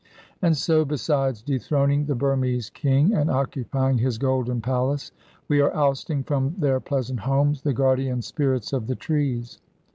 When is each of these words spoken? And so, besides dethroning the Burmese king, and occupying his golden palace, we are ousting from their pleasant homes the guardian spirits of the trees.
And 0.41 0.57
so, 0.57 0.83
besides 0.83 1.43
dethroning 1.43 2.05
the 2.07 2.15
Burmese 2.15 2.71
king, 2.71 3.13
and 3.13 3.29
occupying 3.29 3.99
his 3.99 4.17
golden 4.17 4.59
palace, 4.59 5.11
we 5.47 5.61
are 5.61 5.71
ousting 5.75 6.23
from 6.23 6.55
their 6.57 6.79
pleasant 6.79 7.19
homes 7.19 7.61
the 7.61 7.71
guardian 7.73 8.23
spirits 8.23 8.73
of 8.73 8.87
the 8.87 8.95
trees. 8.95 9.59